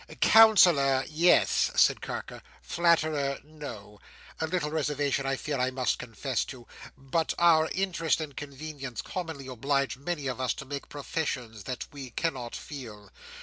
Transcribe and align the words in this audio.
"Counsellor,—yes," 0.19 1.69
said 1.75 2.01
Carker. 2.01 2.41
"Flatterer,—no. 2.63 4.01
A 4.39 4.47
little 4.47 4.71
reservation 4.71 5.27
I 5.27 5.35
fear 5.35 5.59
I 5.59 5.69
must 5.69 5.99
confess 5.99 6.43
to. 6.45 6.65
But 6.97 7.35
our 7.37 7.69
interest 7.71 8.19
and 8.19 8.35
convenience 8.35 9.03
commonly 9.03 9.45
oblige 9.45 9.97
many 9.97 10.25
of 10.25 10.41
us 10.41 10.55
to 10.55 10.65
make 10.65 10.89
professions 10.89 11.65
that 11.65 11.85
we 11.93 12.09
cannot 12.09 12.55
feel. 12.55 13.11